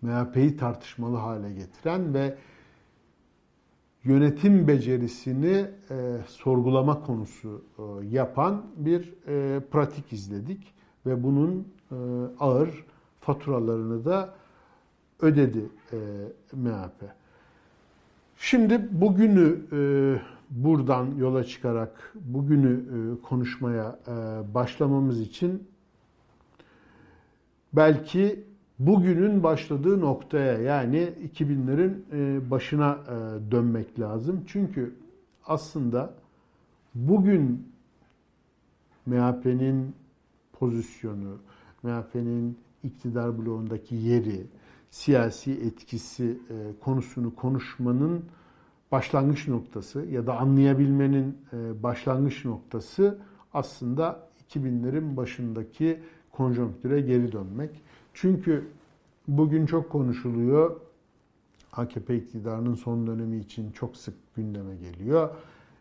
[0.02, 2.36] MHP'yi tartışmalı hale getiren ve
[4.04, 10.74] yönetim becerisini e, sorgulama konusu e, yapan bir e, pratik izledik
[11.06, 11.94] ve bunun e,
[12.40, 12.84] ağır
[13.20, 14.34] faturalarını da
[15.20, 15.96] ödedi e,
[16.52, 17.04] MHP.
[18.36, 24.14] Şimdi bugünü e, buradan yola çıkarak bugünü e, konuşmaya e,
[24.54, 25.68] başlamamız için
[27.72, 28.44] belki
[28.78, 32.98] bugünün başladığı noktaya yani 2000'lerin e, başına
[33.50, 34.44] dönmek lazım.
[34.46, 34.94] Çünkü
[35.46, 36.14] aslında
[36.94, 37.72] bugün
[39.06, 39.94] MHP'nin
[40.52, 41.38] pozisyonu,
[41.82, 44.46] MHP'nin iktidar bloğundaki yeri,
[44.90, 46.38] siyasi etkisi
[46.80, 48.24] konusunu konuşmanın
[48.92, 53.18] başlangıç noktası ya da anlayabilmenin e, başlangıç noktası
[53.54, 56.00] aslında 2000'lerin başındaki
[56.32, 57.70] konjonktüre geri dönmek.
[58.14, 58.68] Çünkü
[59.28, 60.80] bugün çok konuşuluyor.
[61.72, 65.30] AKP iktidarının son dönemi için çok sık gündeme geliyor.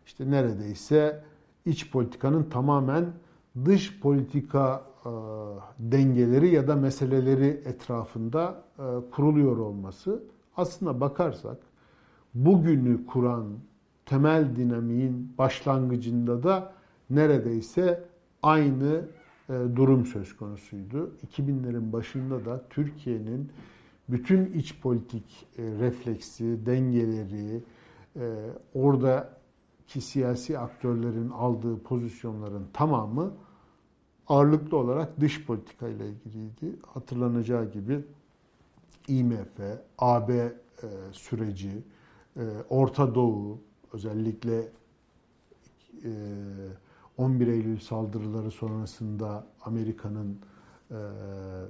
[0.06, 1.24] İşte neredeyse
[1.66, 3.06] iç politikanın tamamen
[3.64, 5.10] dış politika e,
[5.78, 10.22] dengeleri ya da meseleleri etrafında e, kuruluyor olması.
[10.56, 11.56] Aslında bakarsak
[12.34, 13.46] bugünü kuran
[14.06, 16.72] temel dinamiğin başlangıcında da
[17.10, 18.04] neredeyse
[18.42, 19.04] aynı
[19.48, 21.12] e, durum söz konusuydu.
[21.32, 23.52] 2000'lerin başında da Türkiye'nin
[24.08, 27.62] bütün iç politik e, refleksi, dengeleri,
[28.16, 33.32] e, oradaki siyasi aktörlerin aldığı pozisyonların tamamı
[34.28, 36.76] ağırlıklı olarak dış politika ile ilgiliydi.
[36.86, 38.00] Hatırlanacağı gibi
[39.08, 39.60] IMF,
[39.98, 40.52] AB
[41.12, 41.82] süreci,
[42.68, 43.58] Orta Doğu
[43.92, 44.68] özellikle
[47.18, 50.38] 11 e, Eylül saldırıları sonrasında Amerika'nın
[50.90, 50.94] e,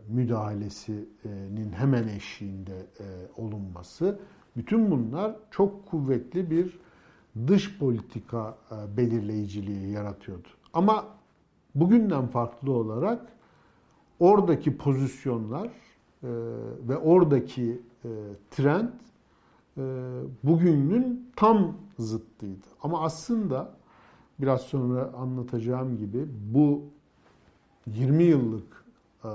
[0.08, 3.04] müdahalesinin hemen eşiğinde e,
[3.36, 4.18] olunması
[4.56, 6.78] bütün bunlar çok kuvvetli bir
[7.46, 8.58] dış politika
[8.96, 10.48] belirleyiciliği yaratıyordu.
[10.72, 11.06] Ama
[11.74, 13.32] bugünden farklı olarak
[14.18, 15.70] oradaki pozisyonlar
[16.88, 17.80] ve oradaki
[18.50, 18.88] trend
[20.42, 22.66] bugünün tam zıttıydı.
[22.82, 23.70] Ama aslında
[24.38, 26.82] biraz sonra anlatacağım gibi bu
[27.86, 28.84] 20 yıllık
[29.24, 29.28] e,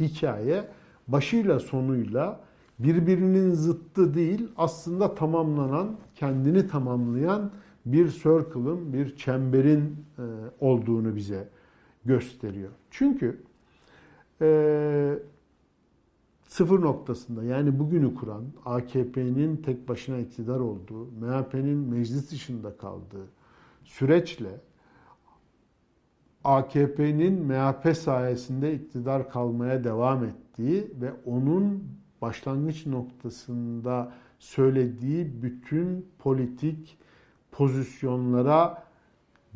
[0.00, 0.68] hikaye
[1.08, 2.40] başıyla sonuyla
[2.78, 7.50] birbirinin zıttı değil aslında tamamlanan, kendini tamamlayan
[7.86, 10.22] bir circle'ın, bir çemberin e,
[10.60, 11.48] olduğunu bize
[12.04, 12.70] gösteriyor.
[12.90, 13.42] Çünkü
[14.40, 15.18] e,
[16.48, 23.26] sıfır noktasında yani bugünü kuran AKP'nin tek başına iktidar olduğu, MHP'nin meclis dışında kaldığı
[23.84, 24.60] süreçle
[26.44, 31.84] AKP'nin MHP sayesinde iktidar kalmaya devam ettiği ve onun
[32.22, 36.98] başlangıç noktasında söylediği bütün politik
[37.52, 38.84] pozisyonlara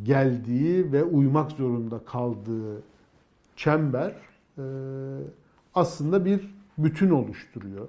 [0.02, 2.82] geldiği ve uymak zorunda kaldığı
[3.56, 4.14] çember
[5.74, 7.88] aslında bir bütün oluşturuyor.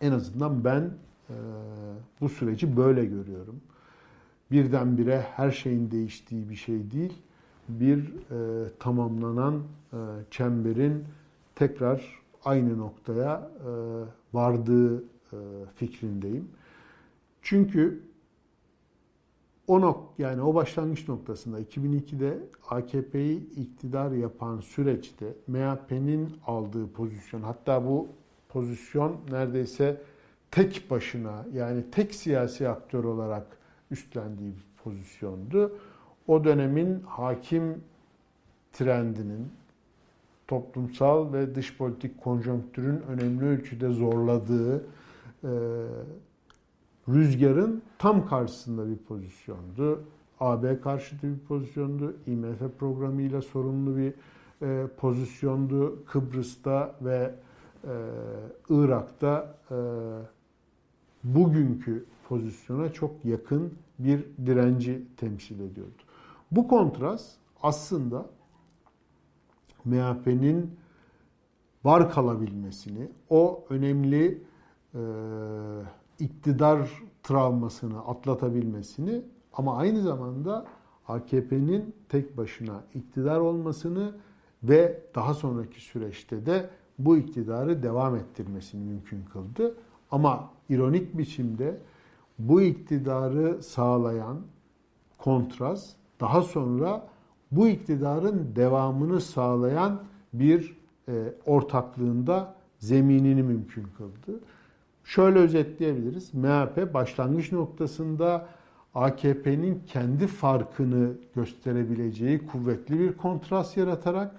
[0.00, 0.90] En azından ben
[1.30, 1.34] e,
[2.20, 3.60] bu süreci böyle görüyorum.
[4.50, 7.22] Birdenbire her şeyin değiştiği bir şey değil,
[7.68, 9.96] bir e, tamamlanan e,
[10.30, 11.04] çemberin
[11.54, 13.70] tekrar aynı noktaya e,
[14.36, 15.36] vardığı e,
[15.76, 16.48] fikrindeyim.
[17.42, 18.00] Çünkü
[19.66, 27.84] o nok yani o başlangıç noktasında 2002'de AKP'yi iktidar yapan süreçte MHP'nin aldığı pozisyon hatta
[27.84, 28.08] bu
[28.48, 30.02] pozisyon neredeyse
[30.50, 33.46] tek başına yani tek siyasi aktör olarak
[33.90, 35.78] üstlendiği bir pozisyondu.
[36.26, 37.84] O dönemin hakim
[38.72, 39.48] trendinin
[40.48, 44.84] toplumsal ve dış politik konjonktürün önemli ölçüde zorladığı
[45.44, 45.50] e,
[47.08, 50.04] rüzgarın tam karşısında bir pozisyondu.
[50.40, 52.16] AB karşıtı bir pozisyondu.
[52.26, 54.14] IMF programıyla sorumlu bir
[54.62, 56.04] e, pozisyondu.
[56.06, 57.34] Kıbrıs'ta ve
[57.84, 57.94] e,
[58.70, 59.76] Irak'ta e,
[61.24, 66.02] bugünkü pozisyona çok yakın bir direnci temsil ediyordu.
[66.50, 68.26] Bu kontrast aslında
[69.84, 70.76] MHP'nin
[71.84, 74.42] var kalabilmesini, o önemli
[74.94, 75.00] e,
[76.18, 76.90] iktidar
[77.22, 79.22] travmasını atlatabilmesini
[79.52, 80.66] ama aynı zamanda
[81.08, 84.14] AKP'nin tek başına iktidar olmasını
[84.62, 89.74] ve daha sonraki süreçte de bu iktidarı devam ettirmesini mümkün kıldı.
[90.10, 91.80] Ama ironik biçimde
[92.38, 94.40] bu iktidarı sağlayan
[95.18, 97.06] kontrast daha sonra
[97.50, 100.76] bu iktidarın devamını sağlayan bir
[101.08, 104.40] e, ortaklığında zeminini mümkün kıldı.
[105.04, 106.34] Şöyle özetleyebiliriz.
[106.34, 108.48] MHP başlangıç noktasında
[108.94, 114.36] AKP'nin kendi farkını gösterebileceği kuvvetli bir kontrast yaratarak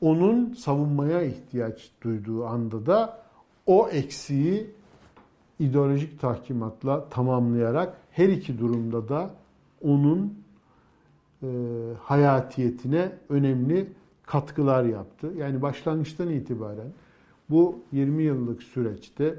[0.00, 3.22] onun savunmaya ihtiyaç duyduğu anda da
[3.66, 4.70] o eksiği
[5.58, 9.30] ideolojik tahkimatla tamamlayarak her iki durumda da
[9.82, 10.38] onun
[11.42, 11.48] e,
[12.02, 15.32] hayatiyetine önemli katkılar yaptı.
[15.36, 16.92] Yani başlangıçtan itibaren
[17.50, 19.34] bu 20 yıllık süreçte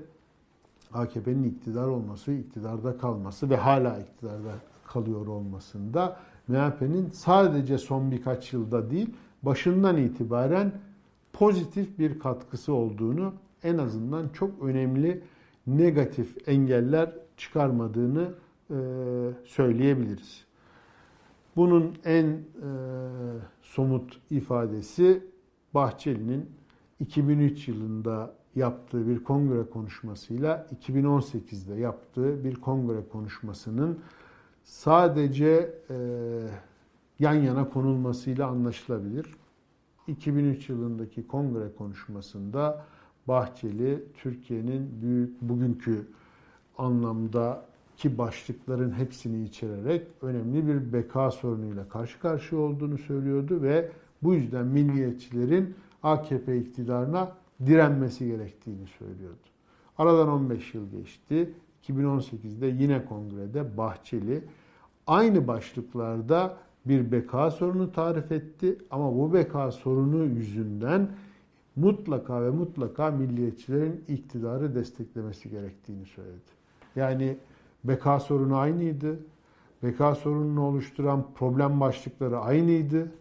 [0.94, 4.52] AKP'nin iktidar olması, iktidarda kalması ve hala iktidarda
[4.88, 9.10] kalıyor olmasında MHP'nin sadece son birkaç yılda değil,
[9.44, 10.72] başından itibaren
[11.34, 15.24] pozitif bir katkısı olduğunu en azından çok önemli
[15.68, 18.34] negatif engeller çıkarmadığını
[18.70, 18.76] e,
[19.46, 20.46] söyleyebiliriz.
[21.56, 22.40] Bunun en e,
[23.62, 25.24] somut ifadesi
[25.74, 26.50] Bahçeli'nin
[27.00, 34.00] 2003 yılında yaptığı bir kongre konuşmasıyla 2018'de yaptığı bir kongre konuşmasının
[34.64, 35.98] sadece e,
[37.20, 39.26] yan yana konulmasıyla anlaşılabilir.
[40.08, 42.86] 2003 yılındaki kongre konuşmasında
[43.28, 46.08] Bahçeli Türkiye'nin büyük bugünkü
[46.78, 47.66] anlamda
[47.98, 53.92] ki başlıkların hepsini içererek önemli bir beka sorunuyla karşı karşıya olduğunu söylüyordu ve
[54.24, 57.32] bu yüzden milliyetçilerin AKP iktidarına
[57.66, 59.48] direnmesi gerektiğini söylüyordu.
[59.98, 61.54] Aradan 15 yıl geçti.
[61.84, 64.44] 2018'de yine kongrede Bahçeli
[65.08, 71.10] aynı başlıklarda bir beka sorunu tarif etti ama bu beka sorunu yüzünden
[71.76, 76.52] mutlaka ve mutlaka milliyetçilerin iktidarı desteklemesi gerektiğini söyledi.
[76.96, 77.38] Yani
[77.84, 79.20] beka sorunu aynıydı.
[79.84, 83.12] Beka sorununu oluşturan problem başlıkları aynıydı.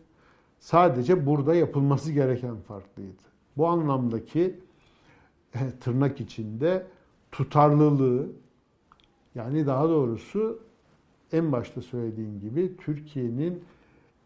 [0.59, 3.27] Sadece burada yapılması gereken farklıydı.
[3.57, 4.61] Bu anlamdaki
[5.55, 6.87] e, tırnak içinde
[7.33, 8.29] tutarlılığı
[9.35, 10.59] yani daha doğrusu
[11.33, 13.65] en başta söylediğim gibi Türkiye'nin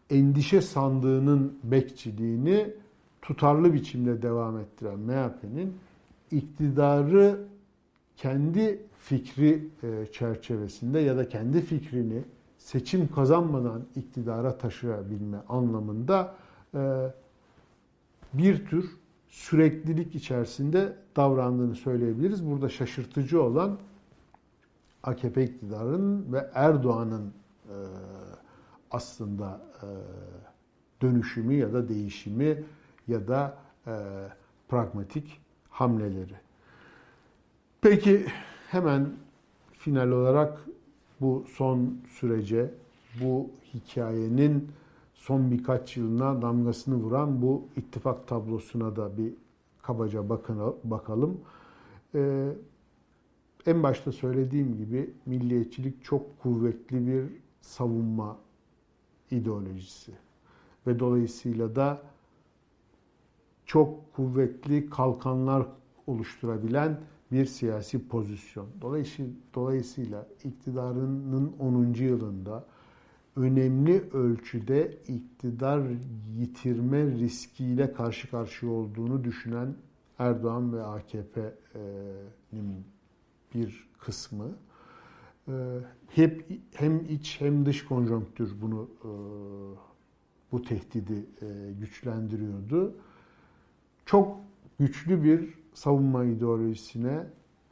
[0.09, 2.73] endişe sandığının bekçiliğini
[3.21, 5.73] tutarlı biçimde devam ettiren MHP'nin
[6.31, 7.45] iktidarı
[8.17, 12.23] kendi fikri e, çerçevesinde ya da kendi fikrini
[12.57, 16.35] seçim kazanmadan iktidara taşıyabilme anlamında
[16.75, 17.07] e,
[18.33, 19.00] bir tür
[19.31, 22.45] süreklilik içerisinde davrandığını söyleyebiliriz.
[22.45, 23.77] Burada şaşırtıcı olan
[25.03, 27.33] AKP iktidarının ve Erdoğan'ın
[27.69, 27.75] e,
[28.91, 29.61] aslında
[31.01, 32.63] dönüşümü ya da değişimi
[33.07, 33.57] ya da
[34.69, 36.35] pragmatik hamleleri.
[37.81, 38.25] Peki
[38.67, 39.09] hemen
[39.73, 40.59] final olarak
[41.21, 42.73] bu son sürece,
[43.21, 44.71] bu hikayenin
[45.21, 49.33] son birkaç yılına damgasını vuran bu ittifak tablosuna da bir
[49.81, 50.29] kabaca
[50.83, 51.41] bakalım.
[52.15, 52.51] Ee,
[53.65, 57.25] en başta söylediğim gibi milliyetçilik çok kuvvetli bir
[57.61, 58.37] savunma
[59.31, 60.11] ideolojisi
[60.87, 62.01] ve dolayısıyla da
[63.65, 65.67] çok kuvvetli kalkanlar
[66.07, 66.99] oluşturabilen
[67.31, 68.67] bir siyasi pozisyon.
[68.81, 71.93] Dolayısıyla, dolayısıyla iktidarının 10.
[71.93, 72.65] yılında
[73.35, 75.81] önemli ölçüde iktidar
[76.37, 79.75] yitirme riskiyle karşı karşıya olduğunu düşünen
[80.19, 82.85] Erdoğan ve AKP'nin
[83.53, 84.51] bir kısmı
[85.47, 85.53] e,
[86.07, 89.09] hep hem iç hem dış konjonktür bunu e,
[90.51, 92.95] bu tehdidi e, güçlendiriyordu.
[94.05, 94.37] Çok
[94.79, 97.25] güçlü bir savunma ideolojisine,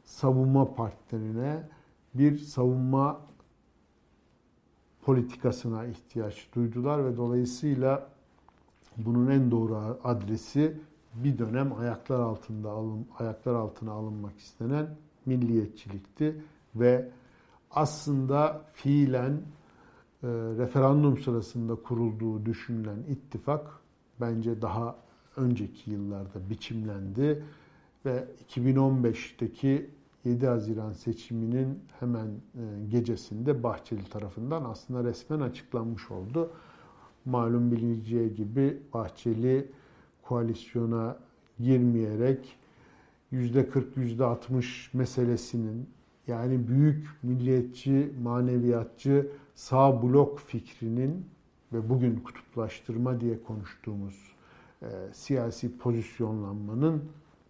[0.04, 1.68] savunma partnerine,
[2.14, 3.29] bir savunma
[5.02, 8.08] politikasına ihtiyaç duydular ve dolayısıyla
[8.96, 10.76] bunun en doğru adresi
[11.14, 16.42] bir dönem ayaklar altında alın, ayaklar altına alınmak istenen milliyetçilikti
[16.74, 17.10] ve
[17.70, 19.32] aslında fiilen
[20.22, 23.80] e, referandum sırasında kurulduğu düşünülen ittifak
[24.20, 24.96] bence daha
[25.36, 27.44] önceki yıllarda biçimlendi
[28.06, 29.90] ve 2015'teki
[30.24, 36.50] 7 Haziran seçiminin hemen e, gecesinde Bahçeli tarafından aslında resmen açıklanmış oldu.
[37.24, 39.70] Malum bilineceği gibi Bahçeli
[40.22, 41.16] koalisyona
[41.58, 42.56] girmeyerek
[43.32, 45.88] %40, %60 meselesinin
[46.26, 51.26] yani büyük milliyetçi, maneviyatçı sağ blok fikrinin
[51.72, 54.32] ve bugün kutuplaştırma diye konuştuğumuz
[54.82, 57.04] e, siyasi pozisyonlanmanın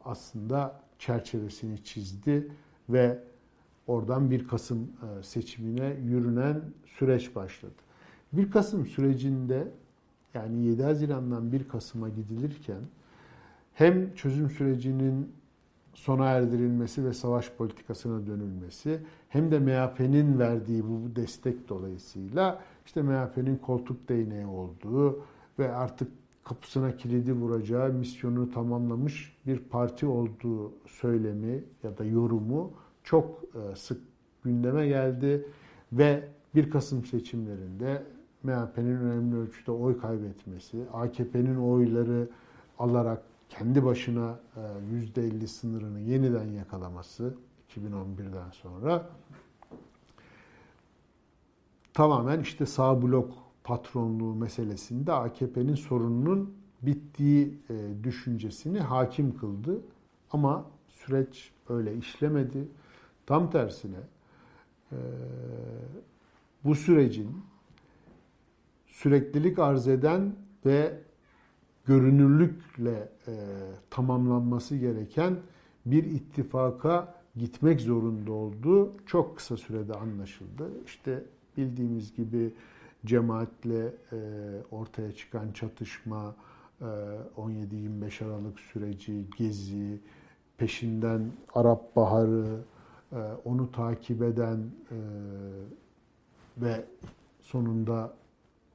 [0.05, 2.49] aslında çerçevesini çizdi
[2.89, 3.19] ve
[3.87, 7.73] oradan 1 Kasım e, seçimine yürünen süreç başladı.
[8.33, 9.69] 1 Kasım sürecinde
[10.35, 12.81] yani 7 Haziran'dan 1 Kasım'a gidilirken
[13.75, 15.33] hem çözüm sürecinin
[15.95, 23.57] sona erdirilmesi ve savaş politikasına dönülmesi hem de MHP'nin verdiği bu destek dolayısıyla işte MHP'nin
[23.57, 25.25] koltuk değneği olduğu
[25.59, 26.09] ve artık
[26.45, 32.73] kapısına kilidi vuracağı misyonu tamamlamış bir parti olduğu söylemi ya da yorumu
[33.05, 34.01] çok e, sık
[34.45, 35.47] gündeme geldi
[35.93, 38.03] ve 1 Kasım seçimlerinde
[38.43, 42.29] MHP'nin önemli ölçüde oy kaybetmesi, AKP'nin oyları
[42.79, 44.41] alarak kendi başına
[45.17, 47.35] %50 e, sınırını yeniden yakalaması
[47.77, 49.09] 2011'den sonra
[51.95, 59.81] tamamen işte sağ blok patronluğu meselesinde AKP'nin sorununun bittiği e, düşüncesini hakim kıldı.
[60.31, 62.69] Ama süreç öyle işlemedi.
[63.27, 64.01] Tam tersine
[64.93, 64.99] e,
[66.65, 67.37] bu sürecin
[68.87, 70.35] süreklilik arz eden
[70.67, 70.99] ve
[71.85, 73.35] görünürlükle e,
[73.91, 75.37] tamamlanması gereken
[75.87, 80.71] bir ittifaka gitmek zorunda olduğu çok kısa sürede anlaşıldı.
[80.87, 81.25] İşte
[81.57, 82.53] bildiğimiz gibi
[83.07, 84.19] cemaatle e,
[84.71, 86.35] ortaya çıkan çatışma,
[86.81, 86.85] e,
[87.37, 90.01] 17-25 Aralık süreci, gezi,
[90.59, 92.61] peşinden Arap Baharı,
[93.13, 94.59] e, onu takip eden
[94.91, 94.97] e,
[96.59, 96.85] ve
[97.41, 98.15] sonunda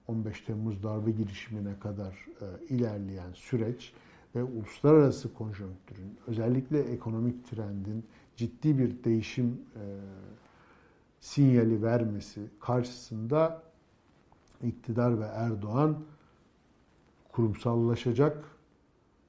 [0.07, 3.93] 15 Temmuz darbe girişimine kadar e, ilerleyen süreç
[4.35, 8.05] ve uluslararası konjonktürün, özellikle ekonomik trendin
[8.35, 9.83] ciddi bir değişim e,
[11.19, 13.63] sinyali vermesi karşısında
[14.63, 15.97] iktidar ve Erdoğan
[17.31, 18.43] kurumsallaşacak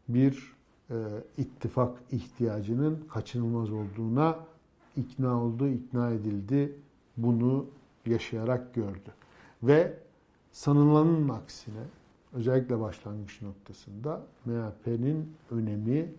[0.09, 0.57] bir
[0.91, 0.95] e,
[1.37, 4.39] ittifak ihtiyacının kaçınılmaz olduğuna
[4.97, 6.72] ikna oldu, ikna edildi.
[7.16, 7.66] Bunu
[8.07, 9.14] yaşayarak gördü.
[9.62, 9.99] Ve
[10.53, 11.83] sanılanın aksine
[12.33, 16.12] özellikle başlangıç noktasında MHP'nin önemi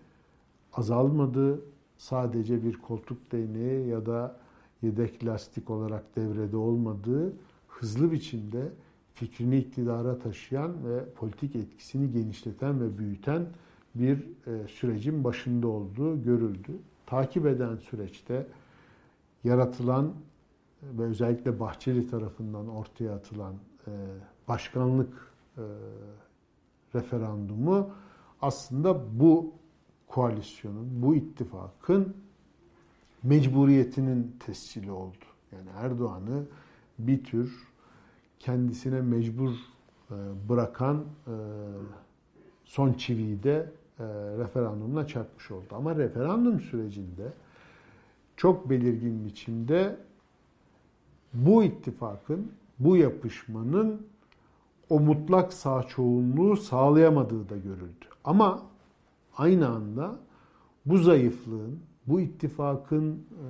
[0.72, 1.60] azalmadı.
[1.98, 4.36] Sadece bir koltuk değneği ya da
[4.82, 7.32] yedek lastik olarak devrede olmadığı
[7.68, 8.72] hızlı biçimde
[9.18, 13.46] fikrini iktidara taşıyan ve politik etkisini genişleten ve büyüten
[13.94, 16.72] bir e, sürecin başında olduğu görüldü.
[17.06, 18.46] Takip eden süreçte
[19.44, 20.12] yaratılan
[20.82, 23.54] ve özellikle Bahçeli tarafından ortaya atılan
[23.86, 23.90] e,
[24.48, 25.62] başkanlık e,
[26.94, 27.90] referandumu
[28.42, 29.52] aslında bu
[30.06, 32.16] koalisyonun, bu ittifakın
[33.22, 35.24] mecburiyetinin tescili oldu.
[35.52, 36.42] Yani Erdoğan'ı
[36.98, 37.67] bir tür
[38.40, 40.14] kendisine mecbur e,
[40.48, 41.34] bırakan e,
[42.64, 44.04] son çiviyi de e,
[44.38, 45.66] referandumla çakmış oldu.
[45.70, 47.32] Ama referandum sürecinde
[48.36, 49.96] çok belirgin biçimde
[51.34, 54.06] bu ittifakın, bu yapışmanın
[54.88, 58.06] o mutlak sağ çoğunluğu sağlayamadığı da görüldü.
[58.24, 58.62] Ama
[59.36, 60.18] aynı anda
[60.86, 63.46] bu zayıflığın, bu ittifakın e,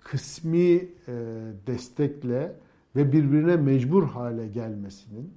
[0.00, 0.86] kısmi e,
[1.66, 2.56] destekle
[2.98, 5.32] ve birbirine mecbur hale gelmesinin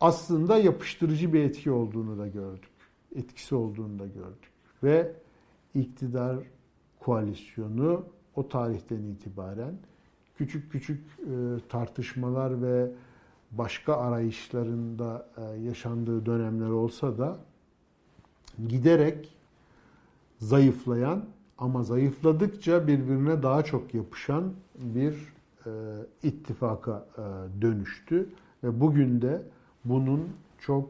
[0.00, 2.70] aslında yapıştırıcı bir etki olduğunu da gördük.
[3.16, 4.50] Etkisi olduğunu da gördük.
[4.82, 5.12] Ve
[5.74, 6.36] iktidar
[7.00, 8.04] koalisyonu
[8.36, 9.74] o tarihten itibaren
[10.36, 11.34] küçük küçük e,
[11.68, 12.90] tartışmalar ve
[13.50, 17.38] başka arayışlarında e, yaşandığı dönemler olsa da
[18.68, 19.34] giderek
[20.38, 21.24] zayıflayan
[21.58, 25.70] ama zayıfladıkça birbirine daha çok yapışan bir e,
[26.22, 27.06] ittifaka
[27.60, 28.28] dönüştü
[28.64, 29.42] ve bugün de
[29.84, 30.28] bunun
[30.58, 30.88] çok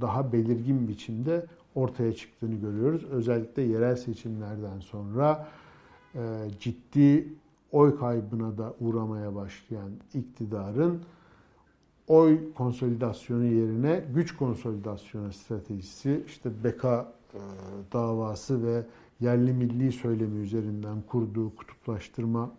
[0.00, 3.04] daha belirgin biçimde ortaya çıktığını görüyoruz.
[3.04, 5.48] Özellikle yerel seçimlerden sonra
[6.60, 7.28] ciddi
[7.72, 11.00] oy kaybına da uğramaya başlayan iktidarın
[12.08, 17.40] oy konsolidasyonu yerine güç konsolidasyonu stratejisi işte beka e,
[17.92, 18.84] davası ve
[19.20, 22.50] yerli milli söylemi üzerinden kurduğu kutuplaştırma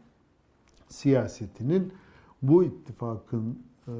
[0.87, 1.93] siyasetinin
[2.41, 3.93] bu ittifakın e,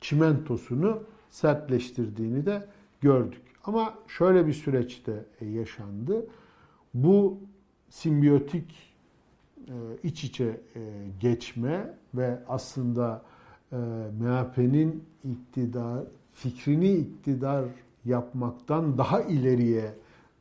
[0.00, 2.66] çimentosunu sertleştirdiğini de
[3.00, 3.42] gördük.
[3.64, 6.26] Ama şöyle bir süreçte yaşandı.
[6.94, 7.38] Bu
[7.88, 8.94] simbiyotik
[9.68, 9.72] e,
[10.02, 10.60] iç içe e,
[11.20, 13.22] geçme ve aslında
[13.72, 13.76] e,
[14.20, 17.64] MHP'nin iktidar fikrini iktidar
[18.04, 19.94] yapmaktan daha ileriye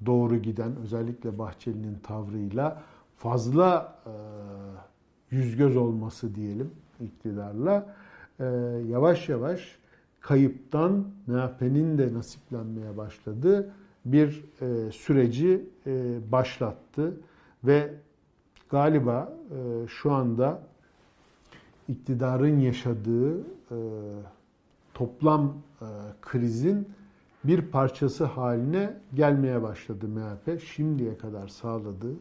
[0.05, 2.83] doğru giden özellikle Bahçeli'nin tavrıyla
[3.17, 3.97] fazla
[5.31, 6.71] yüz göz olması diyelim
[7.01, 7.95] iktidarla
[8.87, 9.77] yavaş yavaş
[10.21, 13.69] kayıptan MHP'nin de nasiplenmeye başladığı
[14.05, 14.45] bir
[14.91, 15.65] süreci
[16.31, 17.13] başlattı
[17.63, 17.93] ve
[18.69, 20.61] galiba e, şu anda
[21.87, 23.77] iktidarın yaşadığı e,
[24.93, 25.85] toplam e,
[26.21, 26.87] krizin
[27.43, 30.61] bir parçası haline gelmeye başladı MHP.
[30.61, 32.15] Şimdiye kadar sağladığı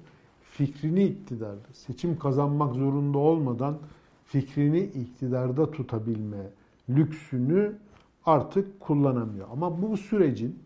[0.56, 3.78] fikrini iktidarda, seçim kazanmak zorunda olmadan
[4.24, 6.50] fikrini iktidarda tutabilme
[6.88, 7.72] lüksünü
[8.26, 9.48] artık kullanamıyor.
[9.52, 10.58] Ama bu sürecin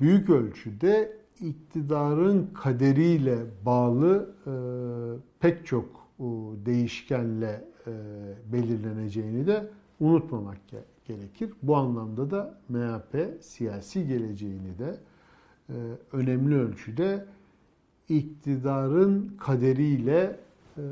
[0.00, 4.52] büyük ölçüde iktidarın kaderiyle bağlı e,
[5.40, 5.84] pek çok
[6.20, 6.24] e,
[6.66, 7.92] değişkenle e,
[8.52, 9.70] belirleneceğini de
[10.00, 10.58] unutmamak
[11.04, 11.50] gerekir.
[11.62, 14.96] Bu anlamda da MHP siyasi geleceğini de
[16.12, 17.26] önemli ölçüde
[18.08, 20.40] iktidarın kaderiyle
[20.76, 20.82] e,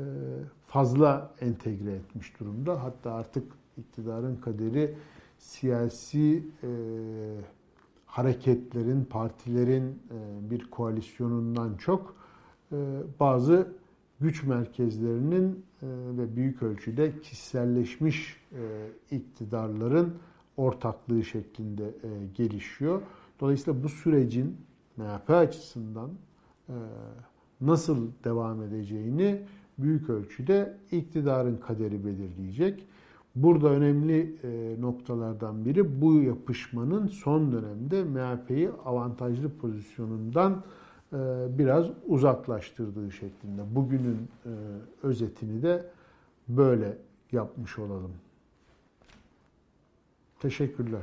[0.67, 2.83] fazla entegre etmiş durumda.
[2.83, 3.43] Hatta artık
[3.77, 4.95] iktidarın kaderi
[5.37, 6.69] siyasi e,
[8.05, 12.23] hareketlerin, partilerin e, bir koalisyonundan çok
[13.19, 13.73] bazı
[14.19, 15.65] güç merkezlerinin
[16.17, 18.37] ve büyük ölçüde kişiselleşmiş
[19.11, 20.13] iktidarların
[20.57, 21.83] ortaklığı şeklinde
[22.35, 23.01] gelişiyor.
[23.39, 24.57] Dolayısıyla bu sürecin
[24.97, 26.09] MHP açısından
[27.61, 29.41] nasıl devam edeceğini
[29.77, 32.87] büyük ölçüde iktidarın kaderi belirleyecek.
[33.35, 40.63] Burada önemli e, noktalardan biri bu yapışmanın son dönemde MHP'yi avantajlı pozisyonundan
[41.13, 41.17] e,
[41.57, 43.75] biraz uzaklaştırdığı şeklinde.
[43.75, 44.49] Bugünün e,
[45.03, 45.85] özetini de
[46.47, 46.97] böyle
[47.31, 48.11] yapmış olalım.
[50.39, 51.01] Teşekkürler.